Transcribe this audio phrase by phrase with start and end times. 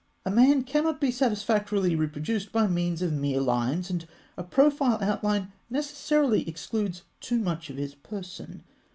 [0.25, 4.03] A man cannot be satisfactorily reproduced by means of mere lines, and
[4.35, 8.63] a profile outline necessarily excludes too much of his person.